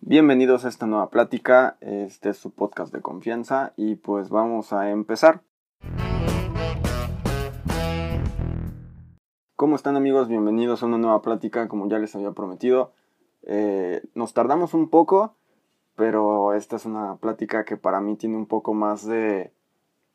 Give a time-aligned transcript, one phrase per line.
[0.00, 4.90] Bienvenidos a esta nueva plática, este es su podcast de confianza y pues vamos a
[4.90, 5.42] empezar.
[9.56, 10.28] ¿Cómo están amigos?
[10.28, 12.92] Bienvenidos a una nueva plática como ya les había prometido.
[13.42, 15.34] Eh, nos tardamos un poco,
[15.96, 19.52] pero esta es una plática que para mí tiene un poco más de,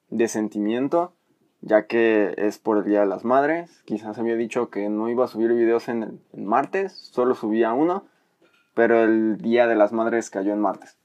[0.09, 1.11] de sentimiento,
[1.59, 3.83] ya que es por el Día de las Madres.
[3.83, 8.05] Quizás había dicho que no iba a subir videos en, en martes, solo subía uno
[8.73, 10.97] pero el Día de las Madres cayó en martes.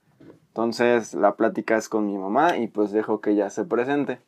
[0.48, 4.20] Entonces la plática es con mi mamá y pues dejo que ella se presente.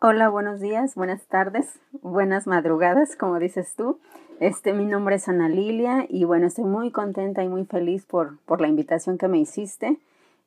[0.00, 3.98] Hola, buenos días, buenas tardes, buenas madrugadas, como dices tú.
[4.38, 8.38] Este, mi nombre es Ana Lilia y bueno, estoy muy contenta y muy feliz por,
[8.44, 9.98] por la invitación que me hiciste.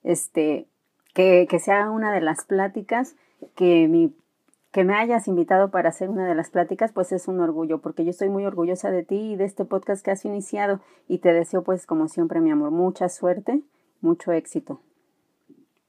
[0.04, 0.68] Este,
[1.13, 3.16] que, que sea una de las pláticas
[3.55, 4.16] que mi
[4.72, 8.06] que me hayas invitado para hacer una de las pláticas, pues es un orgullo, porque
[8.06, 11.34] yo estoy muy orgullosa de ti y de este podcast que has iniciado y te
[11.34, 13.62] deseo pues como siempre mi amor, mucha suerte,
[14.00, 14.82] mucho éxito.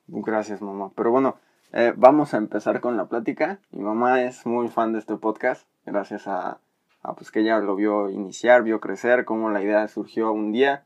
[0.09, 0.91] Gracias mamá.
[0.97, 1.37] Pero bueno,
[1.73, 3.61] eh, vamos a empezar con la plática.
[3.71, 6.59] Mi mamá es muy fan de este podcast, gracias a,
[7.03, 10.85] a pues que ella lo vio iniciar, vio crecer, cómo la idea surgió un día.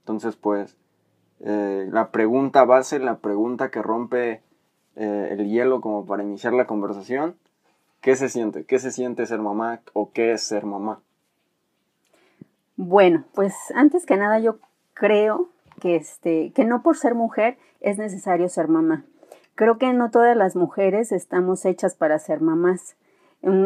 [0.00, 0.76] Entonces pues
[1.40, 4.42] eh, la pregunta base, la pregunta que rompe
[4.96, 7.36] eh, el hielo como para iniciar la conversación.
[8.00, 8.64] ¿Qué se siente?
[8.64, 11.00] ¿Qué se siente ser mamá o qué es ser mamá?
[12.76, 14.58] Bueno, pues antes que nada yo
[14.94, 15.48] creo
[15.80, 19.04] que, este, que no por ser mujer es necesario ser mamá.
[19.54, 22.96] Creo que no todas las mujeres estamos hechas para ser mamás.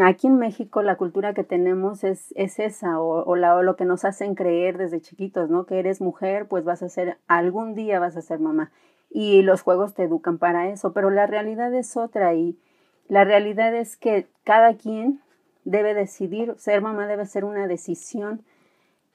[0.03, 3.77] Aquí en México la cultura que tenemos es, es esa, o, o, la, o, lo
[3.77, 5.65] que nos hacen creer desde chiquitos, ¿no?
[5.65, 8.71] Que eres mujer, pues vas a ser, algún día vas a ser mamá
[9.11, 12.57] y los juegos te educan para eso, pero la realidad es otra y
[13.09, 15.21] la realidad es que cada quien
[15.65, 18.43] debe decidir, ser mamá debe ser una decisión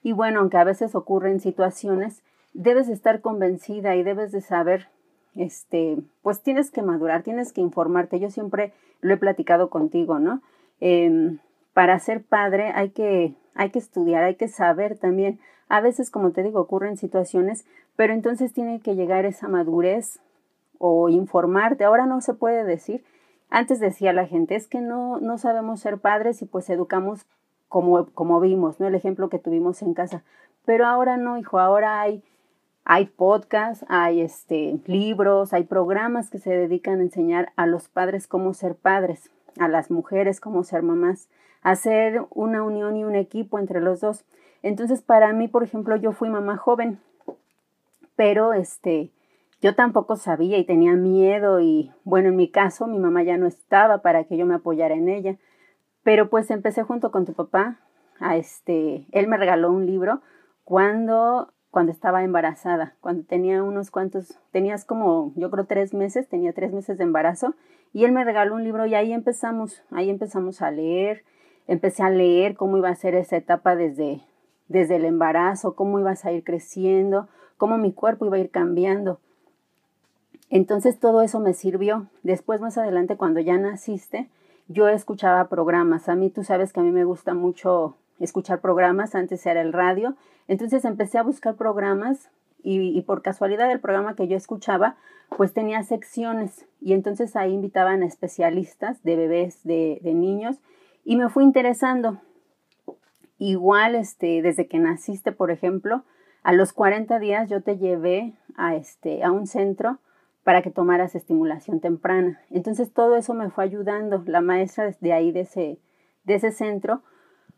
[0.03, 2.21] y bueno, aunque a veces ocurren situaciones,
[2.53, 4.87] debes estar convencida y debes de saber,
[5.33, 8.19] este, pues tienes que madurar, tienes que informarte.
[8.19, 10.43] Yo siempre lo he platicado contigo, ¿no?
[10.79, 11.37] Eh,
[11.73, 15.39] para ser padre hay que, hay que estudiar, hay que saber también.
[15.69, 20.19] A veces, como te digo, ocurren situaciones, pero entonces tiene que llegar esa madurez
[20.77, 21.83] o informarte.
[21.83, 23.03] Ahora no se puede decir.
[23.49, 27.25] Antes decía la gente, es que no, no sabemos ser padres y pues educamos
[27.69, 28.87] como, como vimos, ¿no?
[28.87, 30.23] El ejemplo que tuvimos en casa.
[30.65, 32.23] Pero ahora no, hijo, ahora hay,
[32.83, 38.27] hay podcasts, hay este, libros, hay programas que se dedican a enseñar a los padres
[38.27, 39.29] cómo ser padres,
[39.59, 41.29] a las mujeres cómo ser mamás
[41.65, 44.23] hacer una unión y un equipo entre los dos.
[44.61, 46.99] Entonces, para mí, por ejemplo, yo fui mamá joven,
[48.15, 49.11] pero este,
[49.61, 53.47] yo tampoco sabía y tenía miedo y bueno, en mi caso, mi mamá ya no
[53.47, 55.37] estaba para que yo me apoyara en ella,
[56.03, 57.79] pero pues empecé junto con tu papá
[58.19, 60.21] a este, él me regaló un libro
[60.63, 66.53] cuando cuando estaba embarazada, cuando tenía unos cuantos, tenías como, yo creo tres meses, tenía
[66.53, 67.53] tres meses de embarazo,
[67.91, 71.25] y él me regaló un libro y ahí empezamos, ahí empezamos a leer,
[71.67, 74.21] empecé a leer cómo iba a ser esa etapa desde,
[74.69, 77.27] desde el embarazo, cómo ibas a ir creciendo,
[77.57, 79.19] cómo mi cuerpo iba a ir cambiando.
[80.49, 82.07] Entonces todo eso me sirvió.
[82.23, 84.29] Después, más adelante, cuando ya naciste,
[84.67, 86.09] yo escuchaba programas.
[86.09, 89.73] A mí, tú sabes que a mí me gusta mucho escuchar programas, antes era el
[89.73, 90.15] radio.
[90.47, 92.29] Entonces empecé a buscar programas
[92.63, 94.95] y, por casualidad el programa que yo escuchaba,
[95.37, 100.57] pues tenía secciones y entonces ahí invitaban a especialistas de bebés, de, de niños
[101.03, 102.19] y me fui interesando.
[103.37, 106.03] Igual, este, desde que naciste, por ejemplo,
[106.45, 109.97] a los 40 días yo te llevé a, este, a un centro
[110.43, 112.39] para que tomaras estimulación temprana.
[112.51, 114.21] Entonces todo eso me fue ayudando.
[114.27, 115.79] La maestra de ahí, de ese,
[116.23, 117.01] de ese centro,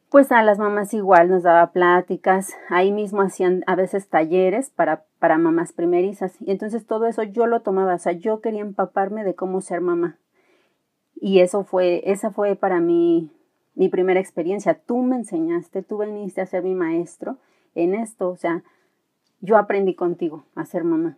[0.09, 5.03] pues a las mamás igual nos daba pláticas, ahí mismo hacían a veces talleres para,
[5.19, 6.37] para mamás primerizas.
[6.39, 9.81] Y entonces todo eso yo lo tomaba, o sea, yo quería empaparme de cómo ser
[9.81, 10.17] mamá.
[11.13, 13.33] Y eso fue, esa fue para mí
[13.75, 14.75] mi primera experiencia.
[14.75, 17.35] Tú me enseñaste, tú viniste a ser mi maestro
[17.75, 18.63] en esto, o sea,
[19.41, 21.17] yo aprendí contigo a ser mamá.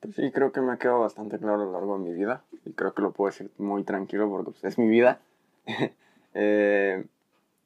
[0.00, 2.42] Pues sí, creo que me ha quedado bastante claro a lo largo de mi vida
[2.64, 5.20] y creo que lo puedo decir muy tranquilo porque pues, es mi vida.
[6.34, 7.04] eh,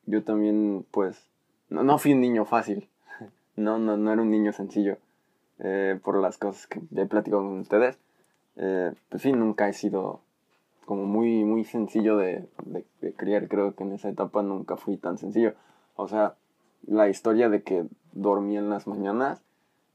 [0.06, 1.28] yo también, pues,
[1.68, 2.88] no, no, fui un niño fácil,
[3.56, 4.98] no, no, no era un niño sencillo
[5.60, 7.98] eh, por las cosas que he platicado con ustedes.
[8.56, 10.20] Eh, pues sí, nunca he sido
[10.84, 12.46] como muy, muy sencillo de,
[13.00, 13.48] de, criar.
[13.48, 15.54] Creo que en esa etapa nunca fui tan sencillo.
[15.96, 16.34] O sea,
[16.86, 19.42] la historia de que dormía en las mañanas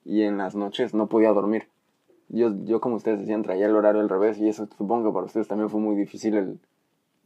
[0.06, 1.68] y en las noches no podía dormir.
[2.30, 5.26] Yo, yo como ustedes decían, traía el horario al revés y eso supongo que para
[5.26, 6.60] ustedes también fue muy difícil el,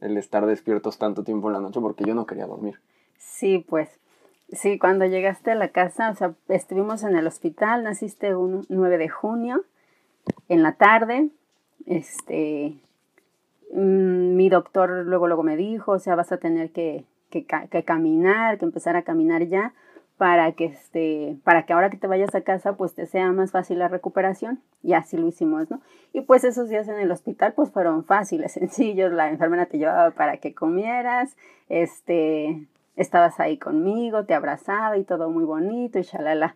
[0.00, 2.80] el estar despiertos tanto tiempo en la noche porque yo no quería dormir.
[3.18, 3.88] Sí, pues
[4.52, 8.98] Sí, cuando llegaste a la casa, o sea, estuvimos en el hospital, naciste un 9
[8.98, 9.64] de junio,
[10.48, 11.30] en la tarde,
[11.86, 12.74] este,
[13.72, 17.04] mm, mi doctor luego, luego me dijo, o sea, vas a tener que,
[17.42, 19.74] que, caminar, que empezar a caminar ya,
[20.16, 23.50] para que, este, para que ahora que te vayas a casa, pues te sea más
[23.50, 24.60] fácil la recuperación.
[24.82, 25.80] Y así lo hicimos, ¿no?
[26.12, 30.12] Y pues esos días en el hospital, pues fueron fáciles, sencillos, la enfermera te llevaba
[30.12, 31.36] para que comieras,
[31.68, 36.54] este, estabas ahí conmigo, te abrazaba y todo muy bonito y shalala.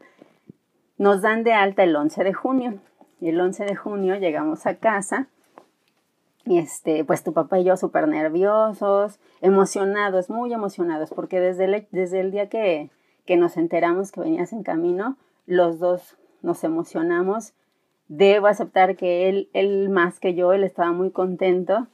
[0.96, 2.78] Nos dan de alta el 11 de junio.
[3.20, 5.26] Y el 11 de junio llegamos a casa
[6.56, 12.20] este, pues tu papá y yo súper nerviosos, emocionados, muy emocionados, porque desde el, desde
[12.20, 12.90] el día que,
[13.26, 17.52] que nos enteramos que venías en camino, los dos nos emocionamos.
[18.06, 21.88] Debo aceptar que él, él más que yo, él estaba muy contento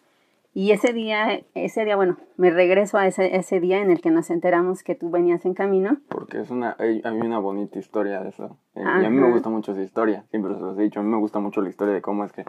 [0.57, 4.13] y ese día, ese día, bueno, me regreso a ese, ese día en el que
[4.13, 5.97] nos enteramos que tú venías en camino.
[6.09, 8.57] Porque es una, hay, una bonita historia de eso.
[8.77, 11.03] Eh, y a mí me gusta mucho esa historia, siempre se los he dicho, a
[11.03, 12.45] mí me gusta mucho la historia de cómo es que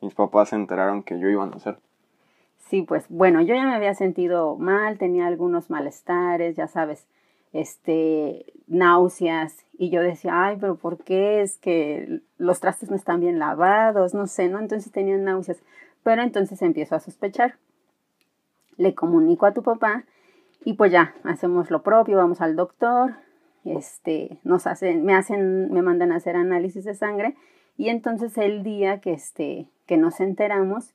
[0.00, 1.78] mis papás se enteraron que yo iba a nacer.
[2.68, 7.06] Sí, pues bueno, yo ya me había sentido mal, tenía algunos malestares, ya sabes,
[7.52, 13.20] este, náuseas, y yo decía, ay, pero ¿por qué es que los trastes no están
[13.20, 14.14] bien lavados?
[14.14, 14.58] No sé, ¿no?
[14.58, 15.58] Entonces tenía náuseas.
[16.02, 17.56] Pero entonces empiezo a sospechar.
[18.76, 20.04] Le comunico a tu papá
[20.64, 23.14] y pues ya, hacemos lo propio, vamos al doctor,
[23.64, 27.34] este, nos hacen, me hacen, me mandan a hacer análisis de sangre
[27.76, 30.94] y entonces el día que, este, que nos enteramos,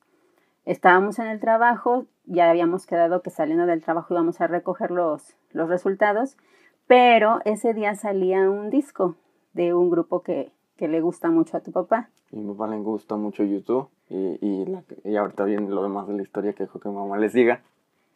[0.64, 5.36] estábamos en el trabajo, ya habíamos quedado que saliendo del trabajo íbamos a recoger los,
[5.52, 6.36] los resultados,
[6.86, 9.16] pero ese día salía un disco
[9.52, 12.10] de un grupo que, que le gusta mucho a tu papá.
[12.30, 14.66] Y a mi papá le gusta mucho YouTube y, y,
[15.04, 17.62] y ahorita viene lo demás de la historia que dijo que mamá les diga.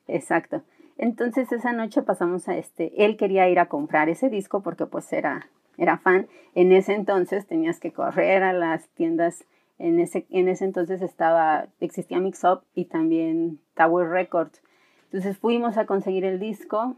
[0.07, 0.63] Exacto.
[0.99, 5.11] Entonces esa noche pasamos a este, él quería ir a comprar ese disco porque pues
[5.13, 5.49] era,
[5.79, 6.29] era fan.
[6.55, 9.45] En ese entonces tenías que correr a las tiendas,
[9.79, 14.63] en ese, en ese entonces estaba, existía Mix Up y también Tower Records.
[15.05, 16.97] Entonces fuimos a conseguir el disco,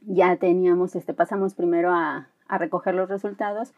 [0.00, 3.72] ya teníamos, este, pasamos primero a, a recoger los resultados,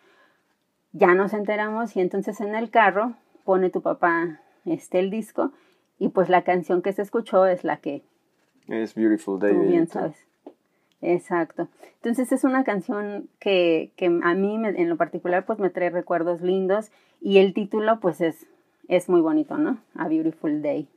[0.92, 3.14] ya nos enteramos y entonces en el carro
[3.44, 5.52] pone tu papá este el disco
[5.98, 8.02] y pues la canción que se escuchó es la que
[8.68, 9.54] es Beautiful Day.
[9.54, 10.16] Tú bien sabes.
[11.02, 11.68] Exacto.
[11.96, 16.40] Entonces es una canción que, que a mí en lo particular pues me trae recuerdos
[16.40, 16.90] lindos
[17.20, 18.46] y el título pues es,
[18.88, 19.78] es muy bonito, ¿no?
[19.94, 20.88] A Beautiful Day.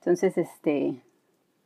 [0.00, 0.94] Entonces, este,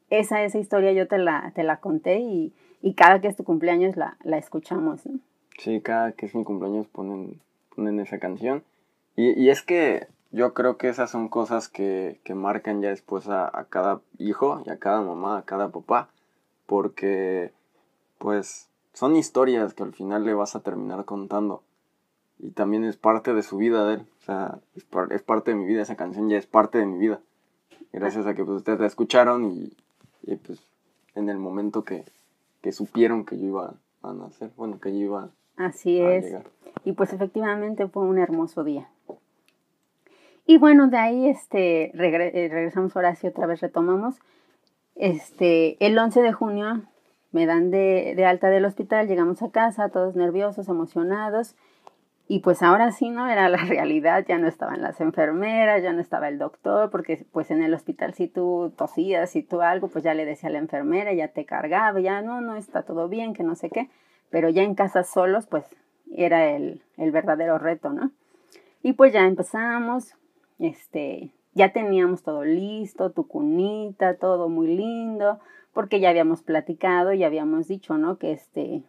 [0.08, 3.44] esa, esa historia yo te la, te la conté y, y cada que es tu
[3.44, 5.18] cumpleaños la, la escuchamos, ¿no?
[5.58, 7.38] Sí, cada que es mi cumpleaños ponen,
[7.76, 8.64] ponen esa canción.
[9.14, 13.28] Y, y es que yo creo que esas son cosas que, que marcan ya después
[13.28, 16.08] a, a, cada hijo y a cada mamá, a cada papá,
[16.64, 17.52] porque
[18.20, 21.62] pues son historias que al final le vas a terminar contando
[22.38, 25.52] y también es parte de su vida de él, o sea, es, par, es parte
[25.52, 27.20] de mi vida, esa canción ya es parte de mi vida,
[27.92, 29.72] gracias a que pues, ustedes la escucharon y,
[30.22, 30.60] y pues
[31.14, 32.04] en el momento que,
[32.60, 36.24] que, supieron que yo iba a nacer, bueno, que yo iba Así a es.
[36.26, 36.44] Llegar.
[36.84, 38.88] Y pues efectivamente fue un hermoso día.
[40.46, 44.16] Y bueno, de ahí este, regre eh, regresamos ahora sí otra vez retomamos.
[44.94, 46.82] Este, el 11 de junio
[47.32, 51.54] me dan de, de, alta del hospital, llegamos a casa todos nerviosos, emocionados.
[52.26, 53.28] Y pues ahora sí, ¿no?
[53.28, 57.50] Era la realidad, ya no estaban las enfermeras, ya no estaba el doctor, porque pues
[57.50, 60.58] en el hospital si tú tosías, si tú algo, pues ya le decía a la
[60.58, 63.90] enfermera, ya te cargaba, ya no, no está todo bien, que no sé qué.
[64.30, 65.64] Pero ya en casa solos, pues
[66.12, 68.12] era el, el verdadero reto, ¿no?
[68.82, 70.14] Y pues ya empezamos,
[70.58, 75.40] este, ya teníamos todo listo, tu cunita, todo muy lindo,
[75.72, 78.18] porque ya habíamos platicado y habíamos dicho, ¿no?
[78.18, 78.82] Que este,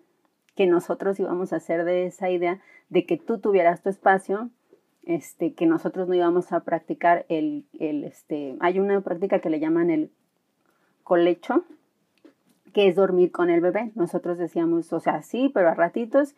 [0.56, 2.60] que nosotros íbamos a hacer de esa idea
[2.90, 4.50] de que tú tuvieras tu espacio,
[5.04, 9.60] este, que nosotros no íbamos a practicar el, el este, hay una práctica que le
[9.60, 10.12] llaman el
[11.04, 11.64] colecho,
[12.74, 13.92] que es dormir con el bebé.
[13.96, 16.36] Nosotros decíamos, o sea, sí, pero a ratitos,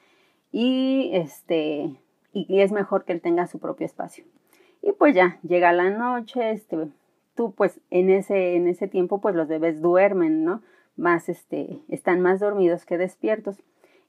[0.51, 1.95] y este,
[2.31, 4.23] y es mejor que él tenga su propio espacio.
[4.81, 6.89] Y pues ya, llega la noche, este,
[7.35, 10.61] tú pues en ese, en ese tiempo pues los bebés duermen, ¿no?
[10.95, 13.57] Más, este, están más dormidos que despiertos.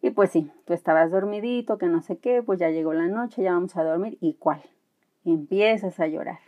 [0.02, 3.42] Y pues sí, tú estabas dormidito, que no sé qué, pues ya llegó la noche,
[3.42, 4.18] ya vamos a dormir.
[4.20, 4.60] ¿Y cuál?
[5.24, 6.40] Empiezas a llorar.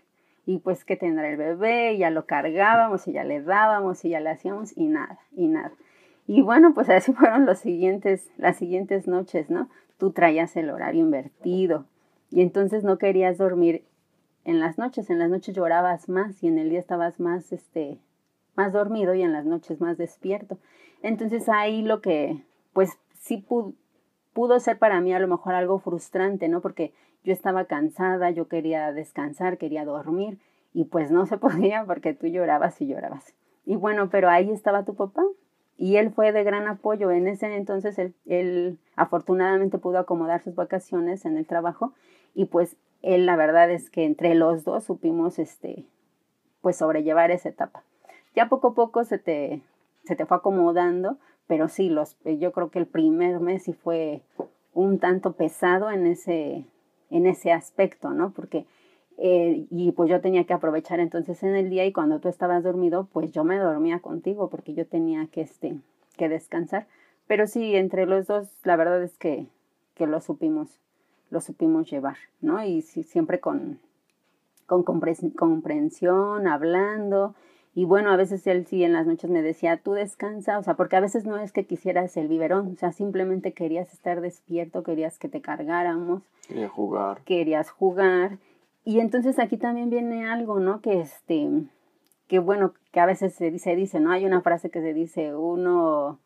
[0.45, 4.21] Y pues que tendrá el bebé, ya lo cargábamos y ya le dábamos y ya
[4.21, 5.73] le hacíamos y nada, y nada.
[6.27, 9.69] Y bueno, pues así fueron los siguientes, las siguientes noches, ¿no?
[9.99, 11.87] Tú traías el horario invertido
[12.31, 13.85] y entonces no querías dormir
[14.47, 17.99] en las noches, en las noches llorabas más y en el día estabas más, este,
[18.55, 20.57] más dormido y en las noches más despierto.
[21.03, 23.73] Entonces ahí lo que, pues sí pudo,
[24.33, 26.61] pudo ser para mí a lo mejor algo frustrante, ¿no?
[26.61, 30.39] Porque yo estaba cansada, yo quería descansar, quería dormir
[30.73, 33.35] y pues no se podía porque tú llorabas y llorabas.
[33.65, 35.25] Y bueno, pero ahí estaba tu papá
[35.77, 37.11] y él fue de gran apoyo.
[37.11, 41.95] En ese entonces él, él afortunadamente pudo acomodar sus vacaciones en el trabajo
[42.33, 45.87] y pues él la verdad es que entre los dos supimos este
[46.61, 47.85] pues sobrellevar esa etapa.
[48.35, 49.63] Ya poco a poco se te,
[50.05, 54.23] se te fue acomodando, pero sí, los, yo creo que el primer mes sí fue
[54.75, 56.67] un tanto pesado en ese,
[57.11, 58.33] en ese aspecto, ¿no?
[58.33, 58.67] Porque,
[59.17, 62.65] eh, y pues yo tenía que aprovechar entonces en el día y cuando tú estabas
[62.65, 65.77] dormido, pues yo me dormía contigo porque yo tenía que, este,
[66.17, 66.89] que descansar.
[67.27, 69.47] Pero sí, entre los dos, la verdad es que,
[69.95, 70.81] que lo supimos,
[71.31, 72.63] lo supimos llevar, ¿no?
[72.65, 73.81] Y sí, siempre con,
[74.67, 77.35] con comprensión, hablando.
[77.75, 80.75] Y bueno, a veces él sí en las noches me decía, tú descansa, o sea,
[80.75, 84.83] porque a veces no es que quisieras el biberón, o sea, simplemente querías estar despierto,
[84.83, 86.23] querías que te cargáramos.
[86.49, 87.21] Quería jugar.
[87.25, 88.39] Querías jugar.
[88.85, 90.81] Y entonces aquí también viene algo, ¿no?
[90.81, 91.51] Que este,
[92.29, 94.11] que bueno, que a veces se dice, dice, ¿no?
[94.11, 96.19] Hay una frase que se dice, uno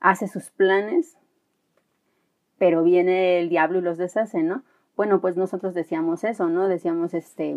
[0.00, 1.16] hace sus planes,
[2.62, 4.62] pero viene el diablo y los deshace, ¿no?
[4.94, 6.68] Bueno, pues nosotros decíamos eso, ¿no?
[6.68, 7.56] Decíamos, este,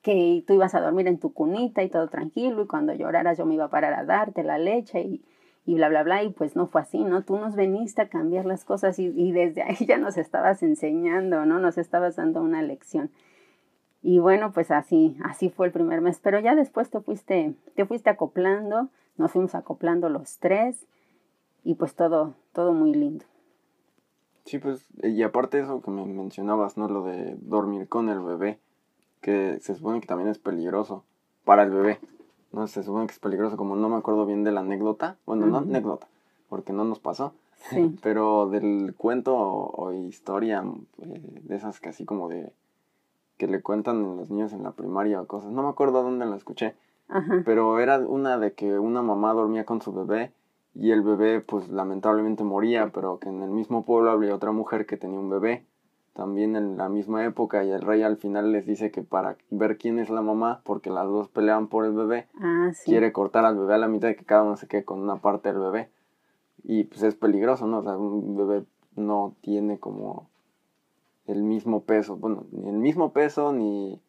[0.00, 3.46] que tú ibas a dormir en tu cunita y todo tranquilo y cuando lloraras yo
[3.46, 5.24] me iba a parar a darte la leche y,
[5.66, 7.24] y bla, bla, bla, y pues no fue así, ¿no?
[7.24, 11.44] Tú nos veniste a cambiar las cosas y, y, desde ahí ya nos estabas enseñando,
[11.44, 11.58] ¿no?
[11.58, 13.10] Nos estabas dando una lección.
[14.02, 17.86] Y bueno, pues así, así fue el primer mes, pero ya después te fuiste, te
[17.86, 20.86] fuiste acoplando, nos fuimos acoplando los tres
[21.64, 23.24] y pues todo, todo muy lindo.
[24.44, 26.88] Sí, pues, y aparte eso que me mencionabas, ¿no?
[26.88, 28.58] Lo de dormir con el bebé
[29.20, 31.04] que se supone que también es peligroso
[31.44, 32.00] para el bebé.
[32.52, 35.16] No se supone que es peligroso, como no me acuerdo bien de la anécdota.
[35.24, 36.08] Bueno, no anécdota,
[36.48, 37.32] porque no nos pasó.
[37.70, 37.96] Sí.
[38.02, 40.64] Pero del cuento o, historia
[40.98, 42.52] eh, de esas que así como de
[43.38, 45.52] que le cuentan a los niños en la primaria o cosas.
[45.52, 46.74] No me acuerdo dónde la escuché.
[47.44, 50.32] Pero era una de que una mamá dormía con su bebé
[50.74, 54.86] y el bebé pues lamentablemente moría, pero que en el mismo pueblo había otra mujer
[54.86, 55.66] que tenía un bebé
[56.12, 59.78] también en la misma época y el rey al final les dice que para ver
[59.78, 63.58] quién es la mamá, porque las dos pelean por el bebé, ah, quiere cortar al
[63.58, 65.90] bebé a la mitad y que cada uno se quede con una parte del bebé.
[66.64, 67.78] Y pues es peligroso, ¿no?
[67.78, 68.64] O sea, un bebé
[68.94, 70.28] no tiene como
[71.26, 74.02] el mismo peso, bueno, ni el mismo peso, ni,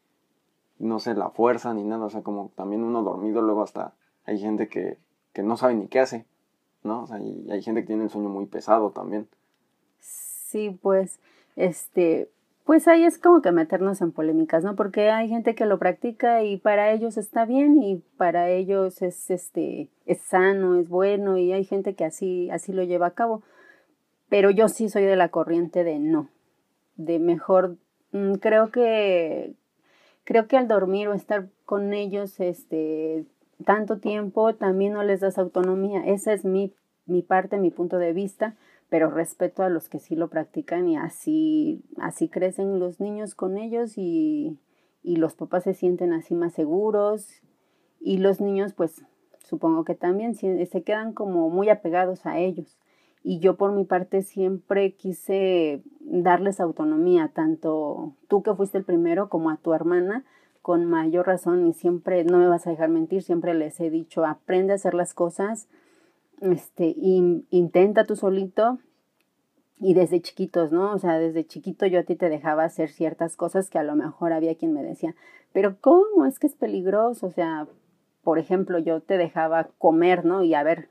[0.79, 4.39] no sé, la fuerza, ni nada, o sea, como también uno dormido, luego hasta hay
[4.39, 4.97] gente que,
[5.31, 6.25] que no sabe ni qué hace,
[6.83, 7.03] ¿no?
[7.03, 9.27] O sea, y hay gente que tiene el sueño muy pesado también.
[9.99, 11.19] Sí, pues
[11.55, 12.29] este,
[12.65, 14.75] pues ahí es como que meternos en polémicas, ¿no?
[14.75, 19.29] Porque hay gente que lo practica y para ellos está bien y para ellos es
[19.29, 23.43] este es sano, es bueno y hay gente que así así lo lleva a cabo.
[24.29, 26.29] Pero yo sí soy de la corriente de no.
[26.95, 27.75] De mejor
[28.11, 29.53] mm, creo que
[30.23, 33.25] creo que al dormir o estar con ellos este
[33.63, 36.05] tanto tiempo también no les das autonomía.
[36.05, 36.73] Esa es mi
[37.05, 38.55] mi parte, mi punto de vista
[38.93, 43.57] pero respeto a los que sí lo practican y así, así crecen los niños con
[43.57, 44.59] ellos y,
[45.01, 47.41] y los papás se sienten así más seguros
[47.99, 49.03] y los niños pues
[49.43, 52.77] supongo que también se quedan como muy apegados a ellos.
[53.23, 59.27] Y yo por mi parte siempre quise darles autonomía, tanto tú que fuiste el primero
[59.27, 60.23] como a tu hermana,
[60.63, 64.25] con mayor razón y siempre, no me vas a dejar mentir, siempre les he dicho,
[64.25, 65.67] aprende a hacer las cosas,
[66.41, 68.79] este, intenta tú solito
[69.77, 70.93] y desde chiquitos, ¿no?
[70.93, 73.95] O sea, desde chiquito yo a ti te dejaba hacer ciertas cosas que a lo
[73.95, 75.15] mejor había quien me decía,
[75.51, 76.25] pero ¿cómo?
[76.25, 77.67] Es que es peligroso, o sea,
[78.23, 80.43] por ejemplo, yo te dejaba comer, ¿no?
[80.43, 80.87] Y a ver,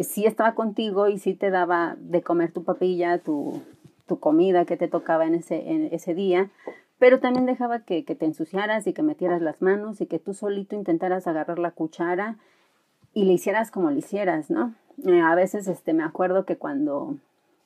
[0.00, 3.60] sí estaba contigo y sí te daba de comer tu papilla, tu,
[4.06, 6.50] tu comida que te tocaba en ese, en ese día,
[6.98, 10.34] pero también dejaba que, que te ensuciaras y que metieras las manos y que tú
[10.34, 12.38] solito intentaras agarrar la cuchara
[13.12, 14.74] y le hicieras como le hicieras, ¿no?
[15.04, 17.16] Eh, a veces este, me acuerdo que cuando,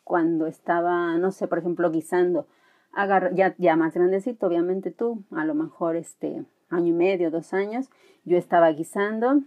[0.04, 2.46] cuando estaba, no sé, por ejemplo, guisando,
[2.92, 7.52] agar ya, ya más grandecito, obviamente tú, a lo mejor este año y medio, dos
[7.52, 7.90] años,
[8.24, 9.42] yo estaba guisando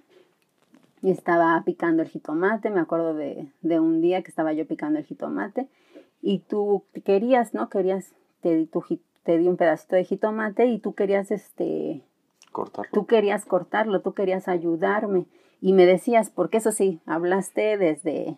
[1.02, 5.00] y estaba picando el jitomate, me acuerdo de, de un día que estaba yo picando
[5.00, 5.68] el jitomate
[6.22, 7.70] y tú querías, ¿no?
[7.70, 8.84] Querías, te tu,
[9.24, 12.01] te di un pedacito de jitomate y tú querías, este,
[12.51, 12.92] cortarlo.
[12.94, 15.25] Tú querías cortarlo, tú querías ayudarme
[15.62, 18.38] y me decías, porque eso sí, hablaste desde,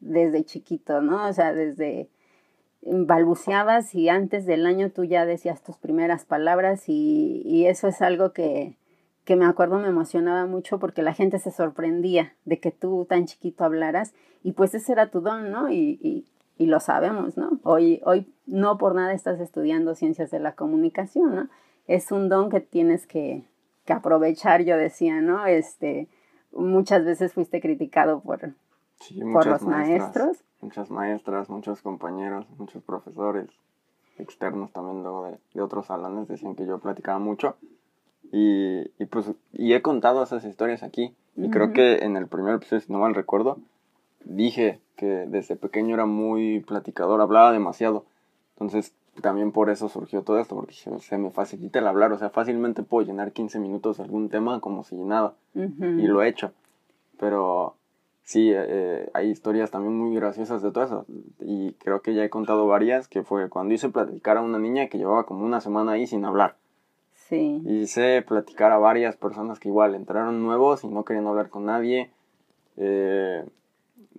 [0.00, 1.28] desde chiquito, ¿no?
[1.28, 2.08] O sea, desde
[2.82, 8.02] balbuceabas y antes del año tú ya decías tus primeras palabras y, y eso es
[8.02, 8.76] algo que,
[9.24, 13.26] que me acuerdo me emocionaba mucho porque la gente se sorprendía de que tú tan
[13.26, 15.70] chiquito hablaras y pues ese era tu don, ¿no?
[15.70, 16.26] Y, y,
[16.58, 17.60] y lo sabemos, ¿no?
[17.62, 21.48] Hoy, hoy no por nada estás estudiando ciencias de la comunicación, ¿no?
[21.86, 23.44] Es un don que tienes que,
[23.84, 25.46] que aprovechar, yo decía, ¿no?
[25.46, 26.08] Este,
[26.52, 28.54] muchas veces fuiste criticado por,
[29.32, 30.44] por los maestros.
[30.60, 33.48] Muchas maestras, muchos compañeros, muchos profesores
[34.18, 37.56] externos también luego de, de otros salones decían que yo platicaba mucho
[38.30, 42.54] y, y, pues y he contado esas historias aquí y creo que en el primer
[42.56, 43.58] episodio si no mal recuerdo
[44.24, 48.04] dije que desde pequeño era muy platicador hablaba demasiado
[48.62, 52.30] entonces también por eso surgió todo esto porque se me facilita el hablar o sea
[52.30, 56.52] fácilmente puedo llenar 15 minutos de algún tema como si nada y lo he hecho
[57.22, 57.76] pero
[58.24, 61.06] sí, eh, hay historias también muy graciosas de todo eso.
[61.38, 64.88] Y creo que ya he contado varias, que fue cuando hice platicar a una niña
[64.88, 66.56] que llevaba como una semana ahí sin hablar.
[67.14, 67.62] Sí.
[67.64, 71.66] Y hice platicar a varias personas que igual entraron nuevos y no querían hablar con
[71.66, 72.10] nadie.
[72.76, 73.44] Eh,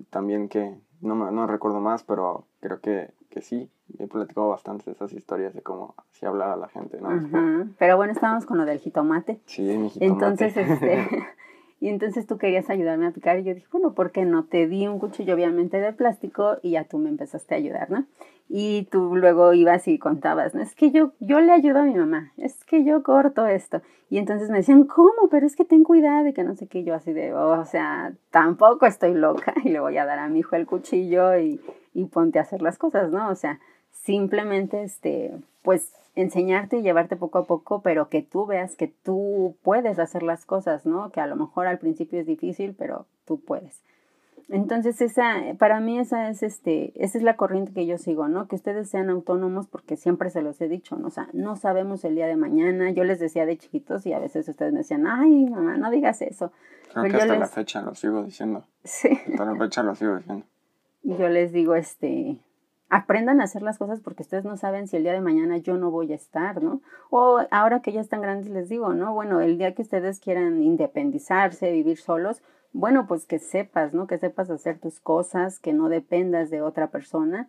[0.10, 4.90] también que, no, me, no recuerdo más, pero creo que, que sí, he platicado bastante
[4.90, 7.70] esas historias de cómo así hablar a la gente, ¿no?
[7.78, 9.42] Pero bueno, estábamos con lo del jitomate.
[9.46, 10.06] Sí, mi jitomate.
[10.06, 11.08] Entonces, este...
[11.84, 14.46] Y entonces tú querías ayudarme a picar y yo dije, bueno, ¿por qué no?
[14.46, 18.06] Te di un cuchillo obviamente de plástico y ya tú me empezaste a ayudar, ¿no?
[18.48, 20.62] Y tú luego ibas y contabas, ¿no?
[20.62, 23.82] Es que yo, yo le ayudo a mi mamá, es que yo corto esto.
[24.10, 25.28] Y entonces me decían, ¿cómo?
[25.30, 28.14] Pero es que ten cuidado de que no sé qué, yo así de, o sea,
[28.32, 31.60] tampoco estoy loca y le voy a dar a mi hijo el cuchillo y,
[31.94, 33.30] y ponte a hacer las cosas, ¿no?
[33.30, 33.60] O sea,
[33.92, 35.32] simplemente, este,
[35.62, 40.24] pues enseñarte y llevarte poco a poco, pero que tú veas que tú puedes hacer
[40.24, 41.12] las cosas, ¿no?
[41.12, 43.82] Que a lo mejor al principio es difícil, pero tú puedes.
[44.50, 48.48] Entonces, esa, para mí esa es, este, esa es la corriente que yo sigo, ¿no?
[48.48, 51.08] Que ustedes sean autónomos porque siempre se los he dicho, ¿no?
[51.08, 52.92] O sea, no sabemos el día de mañana.
[52.92, 56.22] Yo les decía de chiquitos y a veces ustedes me decían, ay, mamá, no digas
[56.22, 56.52] eso.
[56.92, 58.66] Creo que hasta la fecha lo sigo diciendo.
[58.84, 59.18] Sí.
[59.32, 60.46] Hasta la fecha lo sigo diciendo.
[61.04, 62.40] Y yo les digo, este,
[62.90, 65.78] aprendan a hacer las cosas porque ustedes no saben si el día de mañana yo
[65.78, 66.82] no voy a estar, ¿no?
[67.10, 69.14] O ahora que ya están grandes les digo, ¿no?
[69.14, 74.08] Bueno, el día que ustedes quieran independizarse, vivir solos, bueno, pues que sepas, ¿no?
[74.08, 77.48] Que sepas hacer tus cosas, que no dependas de otra persona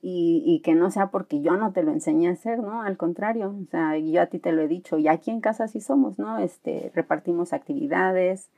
[0.00, 2.82] y, y que no sea porque yo no te lo enseñé a hacer, ¿no?
[2.82, 5.68] Al contrario, o sea, yo a ti te lo he dicho y aquí en casa
[5.68, 6.38] sí somos, ¿no?
[6.38, 8.50] Este, repartimos actividades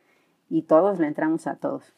[0.48, 1.92] y todos le entramos a todos.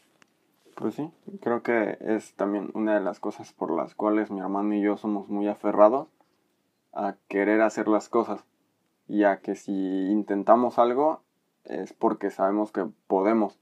[0.74, 4.74] Pues sí, creo que es también una de las cosas por las cuales mi hermano
[4.74, 6.08] y yo somos muy aferrados
[6.92, 8.44] a querer hacer las cosas
[9.06, 11.20] y a que si intentamos algo
[11.64, 13.58] es porque sabemos que podemos.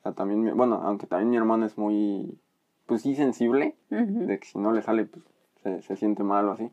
[0.00, 2.38] O sea, también, bueno, aunque también mi hermano es muy,
[2.86, 5.24] pues sí, sensible, de que si no le sale, pues
[5.62, 6.70] se, se siente mal o así,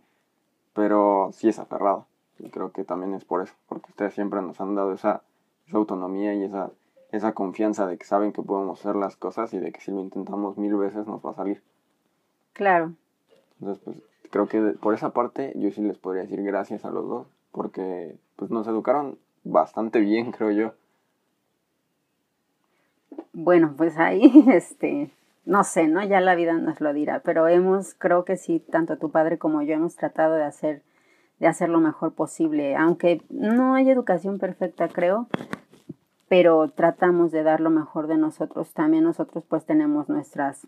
[0.73, 2.07] pero sí es aferrado.
[2.39, 5.23] Y creo que también es por eso, porque ustedes siempre nos han dado esa,
[5.67, 6.71] esa autonomía y esa
[7.11, 10.01] esa confianza de que saben que podemos hacer las cosas y de que si lo
[10.01, 11.61] intentamos mil veces nos va a salir.
[12.53, 12.93] Claro.
[13.59, 13.97] Entonces, pues
[14.29, 18.15] creo que por esa parte yo sí les podría decir gracias a los dos, porque
[18.35, 20.73] pues nos educaron bastante bien, creo yo.
[23.33, 25.11] Bueno, pues ahí, este,
[25.45, 26.03] no sé, ¿no?
[26.03, 29.61] Ya la vida nos lo dirá, pero hemos, creo que sí, tanto tu padre como
[29.61, 30.81] yo hemos tratado de hacer,
[31.39, 35.27] de hacer lo mejor posible, aunque no hay educación perfecta, creo,
[36.27, 38.73] pero tratamos de dar lo mejor de nosotros.
[38.73, 40.67] También nosotros pues tenemos nuestras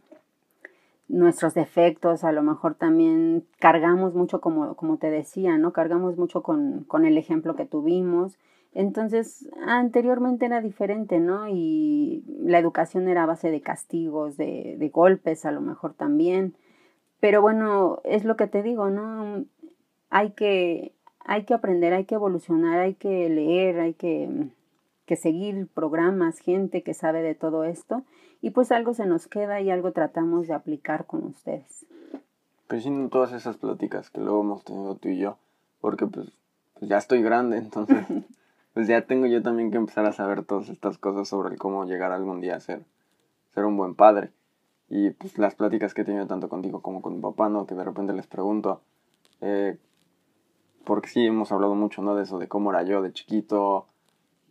[1.10, 5.74] nuestros defectos, a lo mejor también cargamos mucho, como, como te decía, ¿no?
[5.74, 8.38] Cargamos mucho con, con el ejemplo que tuvimos.
[8.74, 11.48] Entonces, anteriormente era diferente, ¿no?
[11.50, 16.56] Y la educación era a base de castigos, de, de golpes, a lo mejor también.
[17.20, 19.46] Pero bueno, es lo que te digo, ¿no?
[20.12, 20.94] Hay que,
[21.26, 24.50] hay que aprender, hay que evolucionar, hay que leer, hay que
[25.10, 28.04] que seguir programas, gente que sabe de todo esto
[28.42, 31.88] y pues algo se nos queda y algo tratamos de aplicar con ustedes.
[32.68, 35.40] Pues sí, todas esas pláticas que luego hemos tenido tú y yo,
[35.82, 36.32] porque pues,
[36.76, 38.06] pues ya estoy grande, entonces
[38.76, 42.12] pues ya tengo yo también que empezar a saber todas estas cosas sobre cómo llegar
[42.12, 42.84] algún día a ser,
[43.56, 44.32] ser un buen padre.
[44.90, 47.66] Y pues las pláticas que he tenido tanto contigo como con mi papá, ¿no?
[47.66, 48.82] Que de repente les pregunto,
[49.42, 49.80] eh,
[50.86, 52.14] porque sí hemos hablado mucho, ¿no?
[52.14, 53.88] De eso, de cómo era yo de chiquito,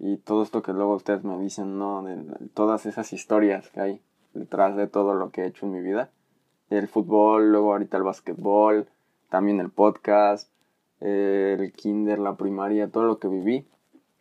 [0.01, 2.03] y todo esto que luego ustedes me dicen, ¿no?
[2.03, 2.17] De,
[2.55, 4.01] todas esas historias que hay
[4.35, 6.11] detrás de todo lo que he hecho en mi vida.
[6.71, 8.87] El fútbol, luego ahorita el básquetbol,
[9.29, 10.51] también el podcast,
[11.01, 13.67] el kinder, la primaria, todo lo que viví.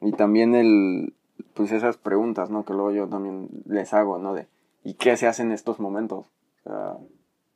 [0.02, 1.14] Y también el,
[1.54, 2.66] pues esas preguntas, ¿no?
[2.66, 4.34] Que luego yo también les hago, ¿no?
[4.34, 4.48] De,
[4.84, 6.32] ¿y qué se hace en estos momentos?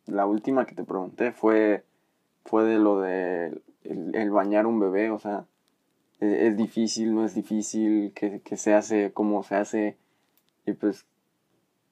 [0.05, 1.84] La última que te pregunté fue,
[2.45, 5.45] fue de lo de el bañar un bebé, o sea,
[6.21, 9.97] es, difícil, no es difícil, que, se hace, cómo se hace,
[10.65, 11.05] y pues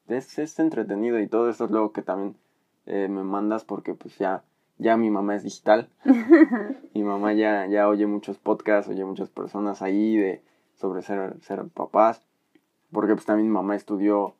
[0.07, 2.35] es, es entretenido y todo eso es lo que también
[2.85, 4.43] eh, me mandas porque pues ya,
[4.77, 5.89] ya mi mamá es digital,
[6.93, 10.43] mi mamá ya, ya oye muchos podcasts, oye muchas personas ahí de
[10.75, 12.21] sobre ser, ser papás,
[12.91, 14.35] porque pues también mi mamá estudió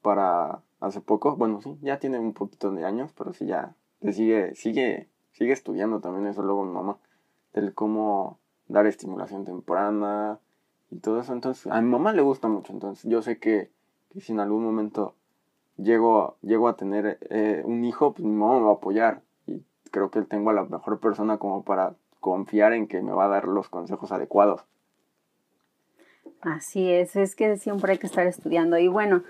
[0.00, 4.54] para hace poco, bueno sí, ya tiene un poquito de años, pero sí ya sigue,
[4.54, 6.98] sigue, sigue estudiando también eso luego mi mamá,
[7.52, 10.38] del cómo dar estimulación temprana
[10.90, 13.70] y todo eso, entonces a mi mamá le gusta mucho, entonces yo sé que,
[14.18, 15.14] si en algún momento
[15.76, 19.62] llego, llego a tener eh, un hijo, pues mi mamá me va a apoyar y
[19.90, 23.28] creo que tengo a la mejor persona como para confiar en que me va a
[23.28, 24.64] dar los consejos adecuados.
[26.40, 28.76] Así es, es que siempre hay que estar estudiando.
[28.78, 29.22] Y bueno,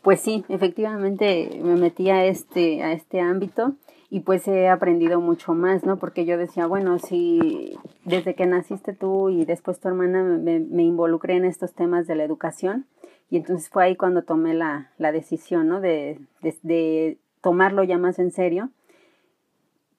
[0.00, 3.74] pues sí, efectivamente me metí a este, a este ámbito
[4.12, 5.98] y pues he aprendido mucho más, ¿no?
[5.98, 11.36] Porque yo decía, bueno, si desde que naciste tú y después tu hermana me, involucré
[11.36, 12.84] en estos temas de la educación,
[13.30, 15.80] y entonces fue ahí cuando tomé la, la decisión, ¿no?
[15.80, 18.68] De, de, de tomarlo ya más en serio.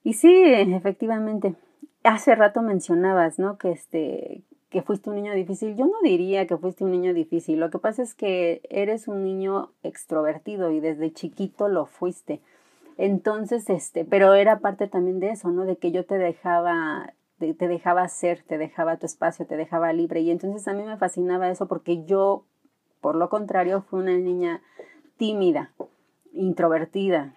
[0.04, 1.56] Y sí, efectivamente,
[2.04, 3.58] hace rato mencionabas, ¿no?
[3.58, 5.76] Que este, que fuiste un niño difícil.
[5.76, 7.60] Yo no diría que fuiste un niño difícil.
[7.60, 12.42] Lo que pasa es que eres un niño extrovertido y desde chiquito lo fuiste.
[12.98, 15.66] Entonces, este, pero era parte también de eso, ¿no?
[15.66, 20.22] De que yo te dejaba, te, dejaba ser, te dejaba tu espacio, te dejaba libre.
[20.22, 22.46] Y entonces a mí me fascinaba eso porque yo,
[23.02, 24.62] por lo contrario, fui una niña
[25.18, 25.72] tímida,
[26.34, 27.36] introvertida,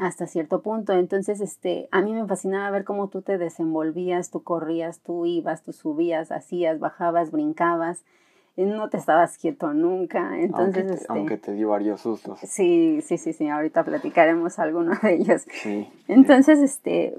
[0.00, 0.92] hasta cierto punto.
[0.94, 5.62] Entonces, este, a mí me fascinaba ver cómo tú te desenvolvías, tú corrías, tú ibas,
[5.62, 8.04] tú subías, hacías, bajabas, brincabas.
[8.56, 10.38] No te estabas quieto nunca.
[10.38, 12.40] Entonces, aunque te, este, aunque te dio varios sustos.
[12.40, 13.48] Sí, sí, sí, sí.
[13.48, 15.46] Ahorita platicaremos algunos de ellos.
[15.62, 15.88] Sí.
[16.08, 17.14] Entonces, este,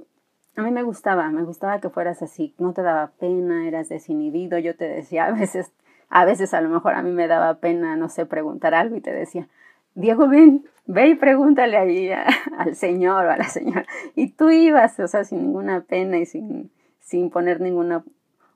[0.55, 2.55] a mí me gustaba, me gustaba que fueras así.
[2.57, 4.57] No te daba pena, eras desinhibido.
[4.57, 5.71] Yo te decía a veces,
[6.09, 9.01] a veces a lo mejor a mí me daba pena, no sé, preguntar algo y
[9.01, 9.47] te decía,
[9.93, 12.09] Diego, ven, ve y pregúntale ahí
[12.57, 13.85] al señor o a la señora.
[14.15, 18.03] Y tú ibas, o sea, sin ninguna pena y sin, sin poner ninguna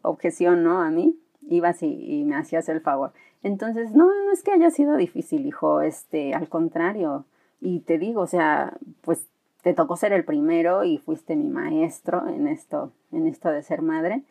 [0.02, 0.82] objeción, ¿no?
[0.82, 1.20] A mí,
[1.52, 3.14] ibas y, me hacías el favor.
[3.44, 7.26] Entonces, no, no es que haya sido difícil, hijo, este, al contrario.
[7.60, 9.28] Y te digo, o sea, pues
[9.64, 13.82] te tocó ser el primero y fuiste mi maestro en esto, en esto de ser
[13.82, 14.24] madre.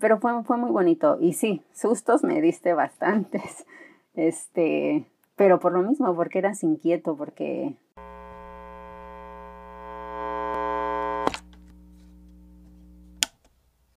[0.00, 1.18] Pero fue, fue muy bonito.
[1.20, 3.66] Y sí, sustos me diste bastantes.
[4.16, 7.76] Este, pero por lo mismo, porque eras inquieto, porque